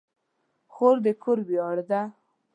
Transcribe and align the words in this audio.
خور 0.73 0.95
د 1.05 1.07
کور 1.23 1.37
ویاړ 1.47 1.77
ده. 1.89 2.01